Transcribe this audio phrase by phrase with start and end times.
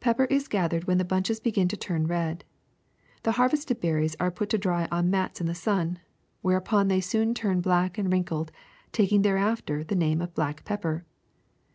[0.00, 2.42] Pepper is gathered when the bunches begin to turn red;
[3.24, 5.98] The harvested berries are put to dry on mats in the sun,
[6.40, 8.50] whereupon they soon turn black and wrinkled,
[8.92, 11.04] taking thereafter the name of black pepper.